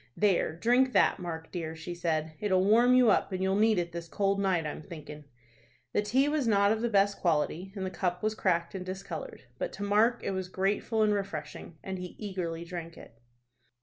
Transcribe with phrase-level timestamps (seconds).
[0.17, 2.33] "There, drink that, Mark dear," she said.
[2.39, 5.25] "It'll warm you up, and you'll need it this cold night, I'm thinkin'."
[5.93, 9.43] The tea was not of the best quality, and the cup was cracked and discolored;
[9.59, 13.21] but to Mark it was grateful and refreshing, and he eagerly drank it.